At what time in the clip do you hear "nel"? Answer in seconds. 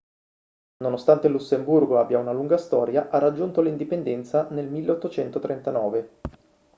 4.49-4.67